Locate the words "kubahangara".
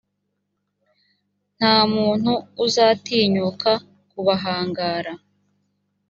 4.11-5.13